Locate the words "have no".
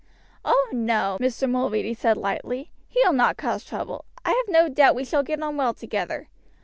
4.31-4.67